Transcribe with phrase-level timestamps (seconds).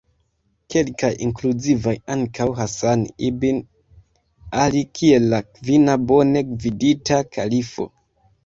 [0.75, 3.61] Kelkaj inkluzivas ankaŭ Hasan ibn
[4.65, 7.91] Ali kiel la kvina bone gvidita kalifo.